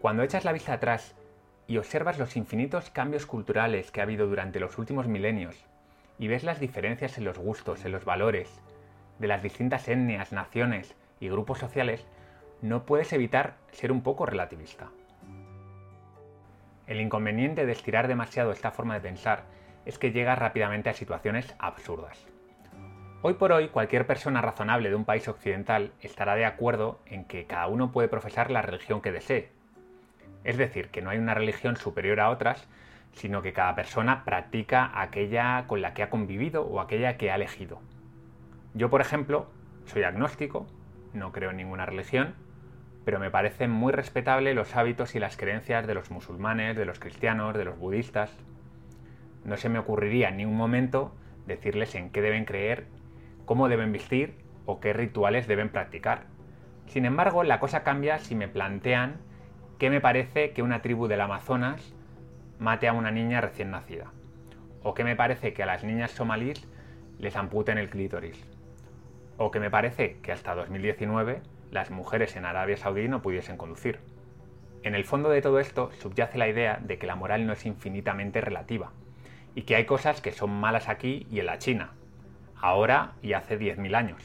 Cuando 0.01 0.23
echas 0.23 0.43
la 0.43 0.51
vista 0.51 0.73
atrás 0.73 1.15
y 1.65 1.77
observas 1.77 2.19
los 2.19 2.35
infinitos 2.35 2.89
cambios 2.89 3.25
culturales 3.25 3.91
que 3.91 4.01
ha 4.01 4.03
habido 4.03 4.27
durante 4.27 4.59
los 4.59 4.77
últimos 4.77 5.07
milenios 5.07 5.55
y 6.19 6.27
ves 6.27 6.43
las 6.43 6.59
diferencias 6.59 7.17
en 7.17 7.23
los 7.23 7.37
gustos, 7.37 7.85
en 7.85 7.93
los 7.93 8.03
valores, 8.03 8.59
de 9.19 9.27
las 9.27 9.41
distintas 9.41 9.87
etnias, 9.87 10.33
naciones 10.33 10.95
y 11.19 11.29
grupos 11.29 11.59
sociales, 11.59 12.05
no 12.61 12.85
puedes 12.85 13.13
evitar 13.13 13.55
ser 13.71 13.91
un 13.91 14.01
poco 14.01 14.25
relativista. 14.25 14.89
El 16.85 16.99
inconveniente 16.99 17.65
de 17.65 17.71
estirar 17.71 18.09
demasiado 18.09 18.51
esta 18.51 18.71
forma 18.71 18.95
de 18.95 19.01
pensar 19.01 19.43
es 19.85 19.97
que 19.97 20.11
llegas 20.11 20.37
rápidamente 20.37 20.89
a 20.89 20.93
situaciones 20.93 21.55
absurdas. 21.59 22.27
Hoy 23.25 23.35
por 23.35 23.53
hoy, 23.53 23.69
cualquier 23.69 24.05
persona 24.05 24.41
razonable 24.41 24.89
de 24.89 24.95
un 24.95 25.05
país 25.05 25.29
occidental 25.29 25.93
estará 26.01 26.35
de 26.35 26.43
acuerdo 26.43 26.99
en 27.05 27.23
que 27.23 27.45
cada 27.45 27.67
uno 27.67 27.93
puede 27.93 28.09
profesar 28.09 28.51
la 28.51 28.61
religión 28.61 29.01
que 29.01 29.13
desee. 29.13 29.49
Es 30.43 30.57
decir, 30.57 30.89
que 30.89 31.01
no 31.01 31.09
hay 31.09 31.19
una 31.19 31.33
religión 31.33 31.77
superior 31.77 32.19
a 32.19 32.29
otras, 32.29 32.67
sino 33.13 33.41
que 33.41 33.53
cada 33.53 33.75
persona 33.75 34.25
practica 34.25 34.91
aquella 34.93 35.67
con 35.67 35.81
la 35.81 35.93
que 35.93 36.03
ha 36.03 36.09
convivido 36.09 36.63
o 36.63 36.81
aquella 36.81 37.15
que 37.15 37.31
ha 37.31 37.35
elegido. 37.35 37.79
Yo, 38.73 38.89
por 38.89 38.99
ejemplo, 38.99 39.47
soy 39.85 40.03
agnóstico, 40.03 40.67
no 41.13 41.31
creo 41.31 41.51
en 41.51 41.57
ninguna 41.57 41.85
religión, 41.85 42.35
pero 43.05 43.19
me 43.19 43.31
parecen 43.31 43.71
muy 43.71 43.93
respetables 43.93 44.53
los 44.53 44.75
hábitos 44.75 45.15
y 45.15 45.19
las 45.19 45.37
creencias 45.37 45.87
de 45.87 45.93
los 45.93 46.11
musulmanes, 46.11 46.75
de 46.75 46.83
los 46.83 46.99
cristianos, 46.99 47.55
de 47.55 47.63
los 47.63 47.77
budistas. 47.77 48.35
No 49.45 49.55
se 49.55 49.69
me 49.69 49.79
ocurriría 49.79 50.27
en 50.27 50.35
ningún 50.35 50.57
momento 50.57 51.15
decirles 51.47 51.95
en 51.95 52.09
qué 52.09 52.21
deben 52.21 52.43
creer, 52.43 52.85
cómo 53.45 53.69
deben 53.69 53.91
vestir 53.91 54.35
o 54.65 54.79
qué 54.79 54.93
rituales 54.93 55.47
deben 55.47 55.69
practicar. 55.69 56.25
Sin 56.87 57.05
embargo, 57.05 57.43
la 57.43 57.59
cosa 57.59 57.83
cambia 57.83 58.19
si 58.19 58.35
me 58.35 58.47
plantean 58.47 59.17
qué 59.79 59.89
me 59.89 60.01
parece 60.01 60.51
que 60.51 60.61
una 60.61 60.81
tribu 60.81 61.07
del 61.07 61.21
Amazonas 61.21 61.93
mate 62.59 62.87
a 62.87 62.93
una 62.93 63.11
niña 63.11 63.41
recién 63.41 63.71
nacida, 63.71 64.11
o 64.83 64.93
qué 64.93 65.03
me 65.03 65.15
parece 65.15 65.53
que 65.53 65.63
a 65.63 65.65
las 65.65 65.83
niñas 65.83 66.11
somalíes 66.11 66.67
les 67.19 67.35
amputen 67.35 67.77
el 67.77 67.89
clítoris, 67.89 68.47
o 69.37 69.51
que 69.51 69.59
me 69.59 69.69
parece 69.69 70.19
que 70.21 70.31
hasta 70.31 70.55
2019 70.55 71.41
las 71.71 71.91
mujeres 71.91 72.35
en 72.35 72.45
Arabia 72.45 72.77
Saudí 72.77 73.07
no 73.07 73.21
pudiesen 73.21 73.57
conducir. 73.57 73.99
En 74.83 74.95
el 74.95 75.05
fondo 75.05 75.29
de 75.29 75.41
todo 75.41 75.59
esto 75.59 75.91
subyace 75.93 76.37
la 76.37 76.47
idea 76.47 76.79
de 76.81 76.97
que 76.97 77.07
la 77.07 77.15
moral 77.15 77.47
no 77.47 77.53
es 77.53 77.65
infinitamente 77.65 78.41
relativa, 78.41 78.91
y 79.55 79.63
que 79.63 79.75
hay 79.75 79.85
cosas 79.85 80.21
que 80.21 80.31
son 80.31 80.51
malas 80.51 80.89
aquí 80.89 81.27
y 81.29 81.39
en 81.39 81.47
la 81.47 81.57
China, 81.57 81.91
ahora 82.63 83.11
y 83.21 83.33
hace 83.33 83.59
10.000 83.59 83.93
años. 83.93 84.23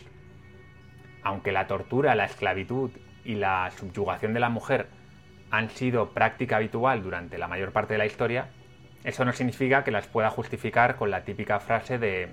Aunque 1.25 1.50
la 1.50 1.66
tortura, 1.66 2.14
la 2.14 2.25
esclavitud 2.25 2.92
y 3.25 3.35
la 3.35 3.71
subyugación 3.76 4.33
de 4.33 4.40
la 4.40 4.49
mujer 4.49 4.87
han 5.50 5.71
sido 5.71 6.11
práctica 6.11 6.57
habitual 6.57 7.02
durante 7.02 7.37
la 7.37 7.49
mayor 7.49 7.73
parte 7.73 7.95
de 7.95 7.99
la 7.99 8.07
historia, 8.07 8.47
eso 9.02 9.25
no 9.25 9.33
significa 9.33 9.83
que 9.83 9.90
las 9.90 10.07
pueda 10.07 10.30
justificar 10.30 10.95
con 10.95 11.11
la 11.11 11.25
típica 11.25 11.59
frase 11.59 11.99
de, 11.99 12.28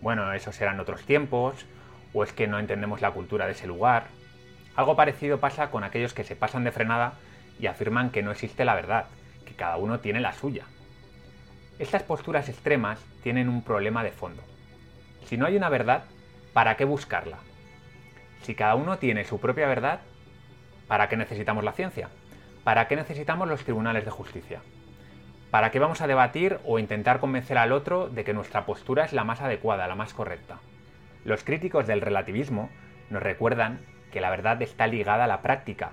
bueno, 0.00 0.32
esos 0.32 0.60
eran 0.60 0.78
otros 0.78 1.02
tiempos, 1.04 1.66
o 2.12 2.22
es 2.22 2.32
que 2.32 2.46
no 2.46 2.60
entendemos 2.60 3.00
la 3.00 3.10
cultura 3.10 3.46
de 3.46 3.52
ese 3.52 3.66
lugar. 3.66 4.04
Algo 4.76 4.94
parecido 4.94 5.40
pasa 5.40 5.70
con 5.72 5.82
aquellos 5.82 6.14
que 6.14 6.22
se 6.22 6.36
pasan 6.36 6.62
de 6.62 6.70
frenada 6.70 7.14
y 7.58 7.66
afirman 7.66 8.10
que 8.10 8.22
no 8.22 8.30
existe 8.30 8.64
la 8.64 8.76
verdad, 8.76 9.06
que 9.44 9.54
cada 9.54 9.78
uno 9.78 9.98
tiene 9.98 10.20
la 10.20 10.32
suya. 10.32 10.64
Estas 11.80 12.04
posturas 12.04 12.48
extremas 12.48 13.04
tienen 13.24 13.48
un 13.48 13.62
problema 13.62 14.04
de 14.04 14.12
fondo. 14.12 14.53
Si 15.24 15.36
no 15.36 15.46
hay 15.46 15.56
una 15.56 15.68
verdad, 15.68 16.04
¿para 16.52 16.76
qué 16.76 16.84
buscarla? 16.84 17.38
Si 18.42 18.54
cada 18.54 18.74
uno 18.74 18.98
tiene 18.98 19.24
su 19.24 19.40
propia 19.40 19.66
verdad, 19.66 20.00
¿para 20.86 21.08
qué 21.08 21.16
necesitamos 21.16 21.64
la 21.64 21.72
ciencia? 21.72 22.08
¿Para 22.62 22.88
qué 22.88 22.96
necesitamos 22.96 23.48
los 23.48 23.64
tribunales 23.64 24.04
de 24.04 24.10
justicia? 24.10 24.60
¿Para 25.50 25.70
qué 25.70 25.78
vamos 25.78 26.00
a 26.00 26.06
debatir 26.06 26.58
o 26.64 26.78
intentar 26.78 27.20
convencer 27.20 27.58
al 27.58 27.72
otro 27.72 28.08
de 28.08 28.24
que 28.24 28.34
nuestra 28.34 28.66
postura 28.66 29.04
es 29.04 29.12
la 29.12 29.24
más 29.24 29.40
adecuada, 29.40 29.86
la 29.86 29.94
más 29.94 30.12
correcta? 30.12 30.58
Los 31.24 31.42
críticos 31.42 31.86
del 31.86 32.00
relativismo 32.00 32.70
nos 33.08 33.22
recuerdan 33.22 33.80
que 34.12 34.20
la 34.20 34.30
verdad 34.30 34.60
está 34.60 34.86
ligada 34.86 35.24
a 35.24 35.28
la 35.28 35.42
práctica 35.42 35.92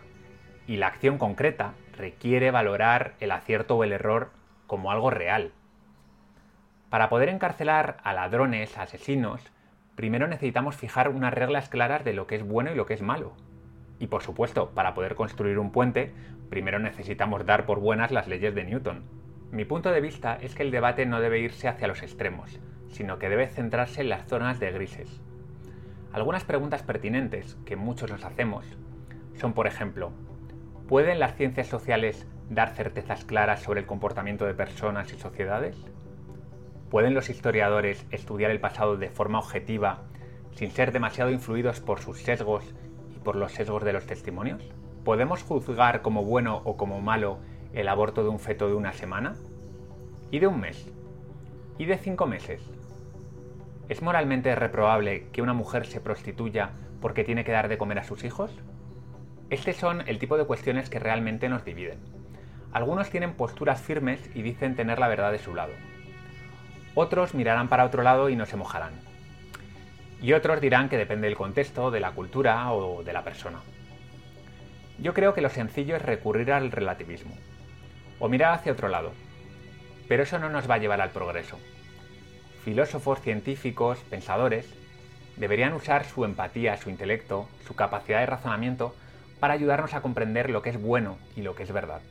y 0.68 0.78
la 0.78 0.88
acción 0.88 1.18
concreta 1.18 1.74
requiere 1.98 2.52
valorar 2.52 3.14
el 3.20 3.32
acierto 3.32 3.78
o 3.78 3.84
el 3.84 3.94
error 3.94 4.32
como 4.68 4.92
algo 4.92 5.10
real. 5.10 5.52
Para 6.92 7.08
poder 7.08 7.30
encarcelar 7.30 8.00
a 8.04 8.12
ladrones, 8.12 8.78
asesinos, 8.78 9.42
primero 9.96 10.28
necesitamos 10.28 10.76
fijar 10.76 11.08
unas 11.08 11.34
reglas 11.34 11.70
claras 11.70 12.04
de 12.04 12.12
lo 12.12 12.28
que 12.28 12.36
es 12.36 12.44
bueno 12.44 12.70
y 12.70 12.76
lo 12.76 12.86
que 12.86 12.94
es 12.94 13.02
malo. 13.02 13.32
Y 13.98 14.08
por 14.08 14.24
supuesto, 14.24 14.72
para 14.72 14.94
poder 14.94 15.16
construir 15.16 15.58
un 15.58 15.72
puente, 15.72 16.12
primero 16.50 16.80
necesitamos 16.80 17.46
dar 17.46 17.66
por 17.66 17.80
buenas 17.80 18.12
las 18.12 18.28
leyes 18.28 18.54
de 18.54 18.66
Newton. 18.66 19.06
Mi 19.52 19.64
punto 19.64 19.90
de 19.90 20.02
vista 20.02 20.38
es 20.42 20.54
que 20.54 20.64
el 20.64 20.72
debate 20.72 21.06
no 21.06 21.22
debe 21.22 21.40
irse 21.40 21.70
hacia 21.70 21.88
los 21.88 22.04
extremos, 22.04 22.60
sino 22.90 23.20
que 23.20 23.30
debe 23.30 23.48
centrarse 23.48 24.02
en 24.02 24.10
las 24.10 24.28
zonas 24.28 24.60
de 24.60 24.74
grises. 24.74 25.22
Algunas 26.12 26.44
preguntas 26.44 26.84
pertinentes 26.84 27.56
que 27.66 27.78
muchos 27.78 28.12
nos 28.12 28.26
hacemos 28.26 28.66
son, 29.40 29.54
por 29.54 29.66
ejemplo, 29.66 30.12
¿pueden 30.90 31.20
las 31.20 31.38
ciencias 31.38 31.68
sociales 31.68 32.28
dar 32.50 32.72
certezas 32.76 33.24
claras 33.24 33.62
sobre 33.62 33.80
el 33.80 33.86
comportamiento 33.86 34.46
de 34.46 34.56
personas 34.56 35.14
y 35.14 35.18
sociedades? 35.18 35.78
¿Pueden 36.92 37.14
los 37.14 37.30
historiadores 37.30 38.06
estudiar 38.12 38.52
el 38.52 38.60
pasado 38.60 38.98
de 38.98 39.10
forma 39.10 39.40
objetiva 39.40 40.02
sin 40.52 40.72
ser 40.72 40.92
demasiado 40.92 41.32
influidos 41.32 41.80
por 41.80 42.02
sus 42.02 42.22
sesgos 42.22 42.66
y 43.16 43.20
por 43.20 43.38
los 43.38 43.54
sesgos 43.54 43.86
de 43.86 43.94
los 43.94 44.06
testimonios? 44.06 44.62
¿Podemos 45.06 45.42
juzgar 45.42 46.02
como 46.02 46.26
bueno 46.26 46.62
o 46.66 46.76
como 46.76 47.00
malo 47.00 47.38
el 47.72 47.88
aborto 47.88 48.24
de 48.24 48.30
un 48.30 48.40
feto 48.40 48.68
de 48.68 48.74
una 48.74 48.92
semana? 48.92 49.36
¿Y 50.32 50.40
de 50.40 50.48
un 50.48 50.60
mes? 50.60 50.92
¿Y 51.78 51.86
de 51.86 51.98
cinco 51.98 52.28
meses? 52.28 52.62
¿Es 53.88 54.02
moralmente 54.02 54.54
reprobable 54.54 55.30
que 55.32 55.42
una 55.42 55.54
mujer 55.54 55.86
se 55.86 56.02
prostituya 56.02 56.72
porque 57.00 57.24
tiene 57.24 57.46
que 57.46 57.54
dar 57.54 57.70
de 57.70 57.78
comer 57.78 58.00
a 58.00 58.04
sus 58.04 58.26
hijos? 58.26 58.52
Estos 59.50 59.78
son 59.78 60.04
el 60.10 60.20
tipo 60.20 60.38
de 60.38 60.44
cuestiones 60.44 60.90
que 60.90 61.00
realmente 61.00 61.48
nos 61.48 61.64
dividen. 61.64 62.00
Algunos 62.74 63.10
tienen 63.10 63.36
posturas 63.36 63.82
firmes 63.82 64.30
y 64.36 64.42
dicen 64.42 64.76
tener 64.76 65.00
la 65.00 65.08
verdad 65.08 65.32
de 65.32 65.40
su 65.40 65.56
lado. 65.56 65.72
Otros 66.96 67.34
mirarán 67.34 67.70
para 67.70 67.86
otro 67.86 68.04
lado 68.04 68.30
y 68.30 68.36
no 68.36 68.46
se 68.46 68.58
mojarán. 68.58 68.94
Y 70.22 70.34
otros 70.34 70.62
dirán 70.62 70.90
que 70.90 70.98
depende 70.98 71.28
del 71.28 71.38
contexto, 71.38 71.92
de 71.92 72.00
la 72.00 72.12
cultura 72.12 72.72
o 72.72 73.04
de 73.04 73.14
la 73.14 73.24
persona. 73.24 73.60
Yo 75.00 75.14
creo 75.14 75.34
que 75.34 75.42
lo 75.42 75.50
sencillo 75.50 75.96
es 75.96 76.02
recurrir 76.02 76.52
al 76.52 76.72
relativismo, 76.72 77.36
o 78.20 78.30
mirar 78.30 78.54
hacia 78.54 78.72
otro 78.72 78.88
lado. 78.88 79.14
Pero 80.08 80.24
eso 80.24 80.38
no 80.38 80.50
nos 80.50 80.70
va 80.70 80.76
a 80.76 80.80
llevar 80.80 81.02
al 81.02 81.10
progreso 81.10 81.58
filósofos, 82.64 83.20
científicos, 83.22 83.98
pensadores, 84.10 84.66
deberían 85.38 85.74
usar 85.74 86.06
su 86.06 86.26
empatía, 86.26 86.78
su 86.78 86.90
intelecto, 86.90 87.50
su 87.66 87.76
capacidad 87.76 88.20
de 88.20 88.28
razonamiento 88.28 88.96
para 89.40 89.54
ayudarnos 89.54 89.94
a 89.94 90.02
comprender 90.02 90.50
lo 90.50 90.62
que 90.62 90.70
es 90.70 90.80
bueno 90.80 91.18
y 91.36 91.42
lo 91.42 91.56
que 91.56 91.64
es 91.64 91.72
verdad. 91.72 92.02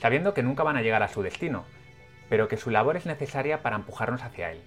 Sabiendo 0.00 0.34
que 0.34 0.42
nunca 0.42 0.62
van 0.62 0.76
a 0.76 0.82
llegar 0.82 1.02
a 1.02 1.08
su 1.08 1.22
destino, 1.22 1.64
pero 2.34 2.48
que 2.48 2.56
su 2.56 2.70
labor 2.70 2.96
es 2.96 3.06
necesaria 3.06 3.62
para 3.62 3.76
empujarnos 3.76 4.24
hacia 4.24 4.50
él. 4.50 4.60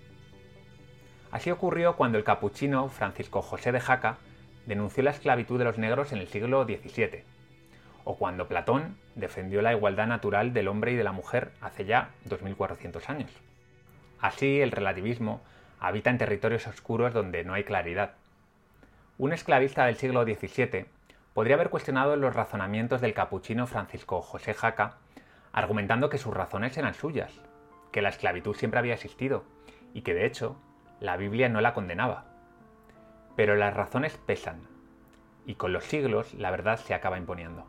Así 1.32 1.52
ocurrió 1.52 1.98
cuando 1.98 2.18
el 2.18 2.24
capuchino 2.24 2.88
Francisco 2.88 3.42
José 3.42 3.74
de 3.74 3.82
Jaca 3.82 4.20
denunció 4.66 5.04
la 5.04 5.12
esclavitud 5.12 5.60
de 5.60 5.66
los 5.66 5.78
negros 5.78 6.14
en 6.14 6.20
el 6.20 6.30
siglo 6.30 6.64
XVII, 6.64 7.26
o 8.06 8.16
cuando 8.16 8.48
Platón 8.48 8.96
defendió 9.16 9.62
la 9.62 9.74
igualdad 9.74 10.08
natural 10.08 10.54
del 10.54 10.70
hombre 10.70 10.94
y 10.94 10.96
de 10.96 11.04
la 11.04 11.12
mujer 11.12 11.52
hace 11.60 11.84
ya 11.84 12.12
2400 12.24 13.10
años. 13.10 13.32
Así, 14.22 14.62
el 14.62 14.72
relativismo 14.72 15.42
habita 15.78 16.10
en 16.10 16.20
territorios 16.20 16.68
oscuros 16.68 17.14
donde 17.14 17.44
no 17.44 17.54
hay 17.54 17.66
claridad. 17.66 18.14
Un 19.18 19.34
esclavista 19.34 19.88
del 19.88 19.98
siglo 19.98 20.24
XVII 20.24 20.86
podría 21.34 21.56
haber 21.56 21.70
cuestionado 21.70 22.16
los 22.16 22.34
razonamientos 22.34 23.02
del 23.02 23.14
capuchino 23.14 23.68
Francisco 23.68 24.22
José 24.22 24.54
Jaca, 24.54 25.00
argumentando 25.52 26.10
que 26.10 26.18
sus 26.18 26.34
razones 26.34 26.78
eran 26.78 26.94
suyas, 26.94 27.42
que 27.98 28.04
la 28.04 28.10
esclavitud 28.10 28.56
siempre 28.56 28.77
había 28.77 28.94
existido 28.94 29.44
y 29.92 30.04
que 30.04 30.13
de 30.13 30.27
hecho 30.27 30.56
la 31.00 31.18
Biblia 31.18 31.50
no 31.50 31.62
la 31.62 31.74
condenaba. 31.74 32.25
Pero 33.36 33.56
las 33.56 33.74
razones 33.74 34.16
pesan, 34.24 34.68
y 35.48 35.56
con 35.56 35.74
los 35.74 35.86
siglos 35.86 36.36
la 36.36 36.51
verdad 36.51 36.77
se 36.77 36.94
acaba 36.94 37.18
imponiendo. 37.18 37.66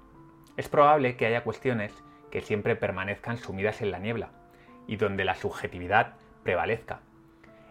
Es 0.58 0.68
probable 0.68 1.16
que 1.16 1.24
haya 1.24 1.44
cuestiones 1.44 1.94
que 2.30 2.42
siempre 2.42 2.76
permanezcan 2.76 3.38
sumidas 3.38 3.80
en 3.80 3.90
la 3.90 4.00
niebla, 4.00 4.28
y 4.86 4.96
donde 4.96 5.24
la 5.24 5.34
subjetividad 5.34 6.16
prevalezca. 6.42 7.00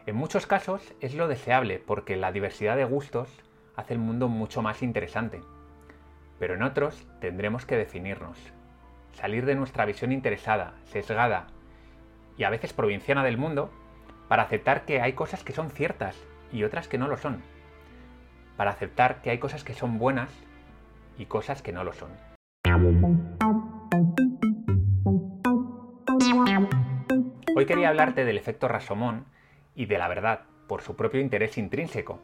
En 0.08 0.16
muchos 0.16 0.48
casos 0.48 0.96
es 1.00 1.14
lo 1.14 1.28
deseable 1.28 1.78
porque 1.78 2.16
la 2.16 2.32
diversidad 2.32 2.76
de 2.76 2.86
gustos 2.86 3.30
hace 3.76 3.94
el 3.94 4.00
mundo 4.00 4.30
mucho 4.30 4.64
más 4.64 4.82
interesante. 4.82 5.42
Pero 6.40 6.56
en 6.56 6.64
otros 6.64 7.08
tendremos 7.22 7.68
que 7.68 7.78
definirnos, 7.78 8.40
salir 9.12 9.46
de 9.46 9.54
nuestra 9.54 9.86
visión 9.86 10.12
interesada, 10.12 10.74
sesgada 10.86 11.50
y 12.38 12.44
a 12.44 12.50
veces 12.50 12.74
provinciana 12.74 13.24
del 13.24 13.38
mundo 13.38 13.72
para 14.28 14.44
aceptar 14.44 14.86
que 14.86 15.02
hay 15.02 15.14
cosas 15.14 15.44
que 15.44 15.54
son 15.54 15.70
ciertas 15.72 16.16
y 16.52 16.64
otras 16.64 16.88
que 16.88 16.98
no 16.98 17.08
lo 17.08 17.18
son. 17.18 17.42
Para 18.56 18.72
aceptar 18.72 19.22
que 19.22 19.30
hay 19.30 19.40
cosas 19.40 19.64
que 19.64 19.74
son 19.74 19.98
buenas 19.98 20.32
y 21.18 21.26
cosas 21.26 21.62
que 21.62 21.72
no 21.72 21.84
lo 21.84 21.94
son. 21.94 22.12
Hoy 27.56 27.66
quería 27.66 27.90
hablarte 27.90 28.26
del 28.26 28.38
efecto 28.38 28.68
Rasomón 28.68 29.26
y 29.76 29.86
de 29.86 29.98
la 29.98 30.08
verdad, 30.08 30.42
por 30.68 30.82
su 30.82 30.96
propio 30.96 31.22
interés 31.22 31.58
intrínseco, 31.58 32.20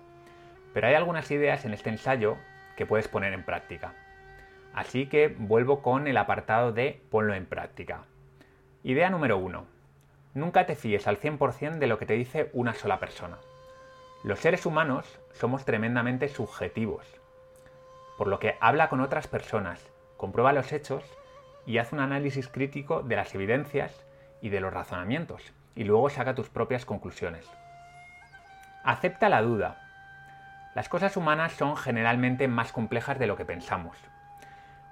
pero 0.74 0.88
hay 0.88 0.96
algunas 0.96 1.30
ideas 1.32 1.66
en 1.66 1.74
este 1.74 1.90
ensayo 1.90 2.38
que 2.76 2.86
puedes 2.86 3.08
poner 3.08 3.34
en 3.34 3.44
práctica. 3.44 3.94
Así 4.74 5.08
que 5.08 5.28
vuelvo 5.28 5.82
con 5.82 6.08
el 6.08 6.18
apartado 6.18 6.72
de 6.72 7.02
ponlo 7.10 7.34
en 7.36 7.46
práctica. 7.46 8.06
Idea 8.84 9.10
número 9.10 9.38
1. 9.38 9.73
Nunca 10.34 10.66
te 10.66 10.76
fíes 10.76 11.08
al 11.08 11.20
100% 11.20 11.78
de 11.78 11.88
lo 11.88 12.00
que 12.00 12.06
te 12.06 12.14
dice 12.14 12.50
una 12.54 12.74
sola 12.74 13.00
persona. 13.00 13.38
Los 14.24 14.40
seres 14.40 14.66
humanos 14.66 15.20
somos 15.34 15.66
tremendamente 15.66 16.28
subjetivos, 16.28 17.06
por 18.18 18.28
lo 18.28 18.40
que 18.40 18.58
habla 18.60 18.90
con 18.90 19.02
otras 19.02 19.28
personas, 19.28 19.92
comprueba 20.18 20.54
los 20.54 20.72
hechos 20.72 21.04
y 21.66 21.78
haz 21.78 21.94
un 21.94 22.00
análisis 22.00 22.48
crítico 22.48 23.04
de 23.04 23.16
las 23.16 23.36
evidencias 23.36 24.06
y 24.42 24.50
de 24.50 24.60
los 24.60 24.74
razonamientos, 24.74 25.54
y 25.76 25.84
luego 25.84 26.10
saca 26.10 26.36
tus 26.36 26.50
propias 26.50 26.86
conclusiones. 26.86 27.48
Acepta 28.84 29.30
la 29.30 29.42
duda. 29.42 29.80
Las 30.74 30.90
cosas 30.90 31.16
humanas 31.16 31.54
son 31.54 31.78
generalmente 31.78 32.48
más 32.48 32.72
complejas 32.72 33.20
de 33.20 33.28
lo 33.28 33.38
que 33.38 33.46
pensamos. 33.46 33.98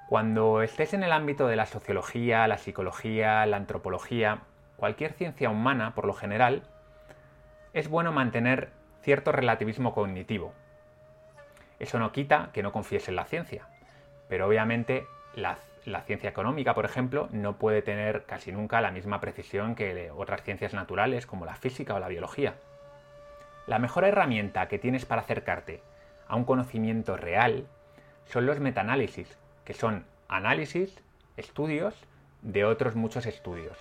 Cuando 0.07 0.61
estés 0.61 0.93
en 0.93 1.03
el 1.03 1.11
ámbito 1.11 1.47
de 1.47 1.55
la 1.55 1.65
sociología, 1.65 2.47
la 2.47 2.57
psicología, 2.57 3.45
la 3.45 3.57
antropología, 3.57 4.41
cualquier 4.81 5.13
ciencia 5.13 5.51
humana, 5.51 5.93
por 5.93 6.07
lo 6.07 6.13
general, 6.15 6.63
es 7.71 7.87
bueno 7.87 8.11
mantener 8.11 8.71
cierto 9.03 9.31
relativismo 9.31 9.93
cognitivo. 9.93 10.53
Eso 11.77 11.99
no 11.99 12.11
quita 12.11 12.49
que 12.51 12.63
no 12.63 12.71
confíes 12.71 13.07
en 13.07 13.15
la 13.15 13.25
ciencia, 13.25 13.67
pero 14.27 14.47
obviamente 14.47 15.05
la, 15.35 15.59
ciencia 16.07 16.31
económica, 16.31 16.73
por 16.73 16.85
ejemplo, 16.85 17.29
no 17.31 17.57
puede 17.57 17.83
tener 17.83 18.25
casi 18.25 18.51
nunca 18.51 18.81
la 18.81 18.89
misma 18.89 19.21
precisión 19.21 19.75
que 19.75 20.09
otras 20.09 20.41
ciencias 20.41 20.73
naturales 20.73 21.27
como 21.27 21.45
la 21.45 21.57
física 21.57 21.93
o 21.93 21.99
la 21.99 22.07
biología. 22.07 22.55
La 23.67 23.77
mejor 23.77 24.03
herramienta 24.03 24.67
que 24.67 24.79
tienes 24.79 25.05
para 25.05 25.21
acercarte 25.21 25.83
a 26.27 26.35
un 26.35 26.43
conocimiento 26.43 27.17
real 27.17 27.67
son 28.25 28.47
los 28.47 28.59
metaanálisis, 28.59 29.37
que 29.63 29.75
son 29.75 30.05
análisis, 30.27 31.03
estudios 31.37 31.93
de 32.41 32.65
otros 32.65 32.95
muchos 32.95 33.27
estudios. 33.27 33.77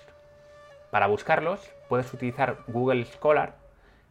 Para 0.91 1.07
buscarlos 1.07 1.73
puedes 1.89 2.13
utilizar 2.13 2.59
Google 2.67 3.05
Scholar, 3.05 3.55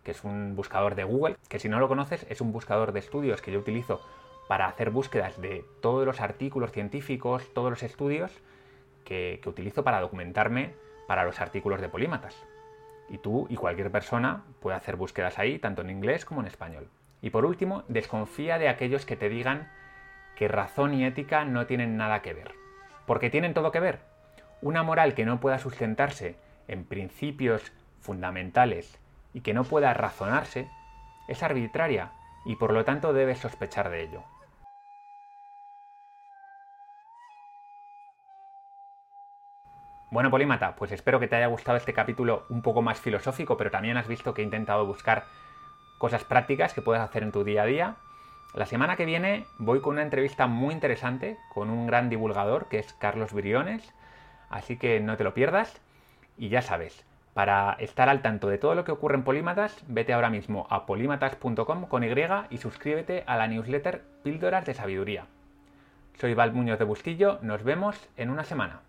que 0.04 0.12
es 0.12 0.24
un 0.24 0.56
buscador 0.56 0.96
de 0.96 1.04
Google, 1.04 1.36
que 1.50 1.60
si 1.60 1.68
no 1.68 1.80
lo 1.80 1.90
conoces 1.90 2.26
es 2.30 2.40
un 2.40 2.54
buscador 2.54 2.94
de 2.94 3.00
estudios 3.00 3.42
que 3.42 3.52
yo 3.52 3.60
utilizo 3.60 4.02
para 4.48 4.68
hacer 4.68 4.90
búsquedas 4.90 5.40
de 5.42 5.66
todos 5.82 6.06
los 6.06 6.22
artículos 6.22 6.72
científicos, 6.72 7.54
todos 7.54 7.70
los 7.70 7.84
estudios 7.84 8.32
que, 9.04 9.42
utilizo 9.46 9.84
para 9.84 10.00
documentarme 10.00 10.74
para 11.08 11.26
los 11.26 11.42
artículos 11.42 11.82
de 11.82 11.90
polímatas. 11.90 12.36
Y 13.10 13.18
tú 13.18 13.48
y 13.50 13.56
cualquier 13.58 13.92
persona 13.92 14.44
puede 14.62 14.78
hacer 14.78 14.96
búsquedas 14.96 15.38
ahí, 15.38 15.60
tanto 15.60 15.82
en 15.82 15.90
inglés 15.90 16.24
como 16.26 16.42
en 16.42 16.48
español. 16.48 16.88
Y 17.22 17.32
por 17.32 17.46
último, 17.46 17.84
desconfía 17.90 18.58
de 18.58 18.70
aquellos 18.70 19.06
que 19.06 19.18
te 19.18 19.30
digan 19.30 19.70
que 20.36 20.48
razón 20.48 20.94
y 20.94 21.04
ética 21.04 21.44
no 21.44 21.66
tienen 21.66 21.98
nada 21.98 22.22
que 22.22 22.34
ver. 22.34 22.54
Porque 23.06 23.30
tienen 23.30 23.54
todo 23.54 23.72
que 23.72 23.80
ver. 23.80 24.00
Una 24.62 24.84
moral 24.84 25.14
que 25.14 25.26
no 25.26 25.40
pueda 25.40 25.60
sustentarse 25.60 26.36
en 26.70 26.86
principios 26.86 27.72
fundamentales 28.00 28.98
y 29.34 29.42
que 29.42 29.54
no 29.54 29.64
pueda 29.64 29.94
razonarse 29.94 30.70
es 31.28 31.44
arbitraria 31.44 32.12
y 32.46 32.56
por 32.56 32.74
lo 32.74 32.86
tanto 32.86 33.14
debes 33.14 33.40
sospechar 33.40 33.90
de 33.90 34.04
ello. 34.04 34.24
Bueno, 40.12 40.32
Polímata, 40.32 40.76
pues 40.76 40.92
espero 40.92 41.20
que 41.20 41.28
te 41.28 41.36
haya 41.36 41.46
gustado 41.46 41.78
este 41.78 41.94
capítulo 41.94 42.46
un 42.50 42.64
poco 42.64 42.82
más 42.82 43.00
filosófico, 43.00 43.58
pero 43.58 43.70
también 43.70 43.96
has 43.96 44.08
visto 44.08 44.34
que 44.34 44.42
he 44.42 44.46
intentado 44.46 44.88
buscar 44.88 45.26
cosas 46.00 46.24
prácticas 46.24 46.74
que 46.74 46.82
puedes 46.82 47.04
hacer 47.04 47.22
en 47.22 47.32
tu 47.32 47.44
día 47.44 47.62
a 47.62 47.66
día. 47.66 47.96
La 48.56 48.66
semana 48.66 48.96
que 48.96 49.06
viene 49.06 49.46
voy 49.60 49.82
con 49.82 49.94
una 49.94 50.02
entrevista 50.02 50.48
muy 50.48 50.74
interesante 50.74 51.38
con 51.54 51.70
un 51.70 51.86
gran 51.86 52.10
divulgador 52.10 52.68
que 52.70 52.80
es 52.80 52.94
Carlos 52.94 53.34
Briones, 53.34 53.94
así 54.50 54.78
que 54.78 55.00
no 55.00 55.16
te 55.16 55.24
lo 55.24 55.36
pierdas. 55.36 55.80
Y 56.40 56.48
ya 56.48 56.62
sabes, 56.62 57.06
para 57.34 57.74
estar 57.80 58.08
al 58.08 58.22
tanto 58.22 58.48
de 58.48 58.58
todo 58.58 58.74
lo 58.74 58.86
que 58.86 58.94
ocurre 58.94 59.16
en 59.16 59.24
Polímatas, 59.24 59.84
vete 59.90 60.14
ahora 60.14 60.30
mismo 60.30 60.68
a 60.70 60.86
polímatas.com 60.86 61.86
con 61.86 62.04
Y 62.06 62.10
y 62.50 62.58
suscríbete 62.58 63.26
a 63.28 63.36
la 63.36 63.48
newsletter 63.48 64.06
Píldoras 64.24 64.66
de 64.66 64.74
Sabiduría. 64.74 65.26
Soy 66.18 66.34
Val 66.34 66.54
Muñoz 66.54 66.80
de 66.80 66.86
Bustillo, 66.86 67.40
nos 67.42 67.64
vemos 67.64 68.08
en 68.16 68.30
una 68.30 68.46
semana. 68.46 68.80